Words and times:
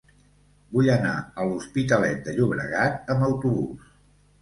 Vull 0.77 0.89
anar 0.93 1.11
a 1.19 1.47
l'Hospitalet 1.51 2.25
de 2.29 2.37
Llobregat 2.41 3.17
amb 3.17 3.31
autobús. 3.33 3.97